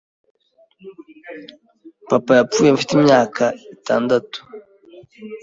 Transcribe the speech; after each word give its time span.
papa 2.09 2.31
yapfuye 2.39 2.69
mfite 2.75 2.91
imyaka 2.99 3.43
itndatu 3.73 4.39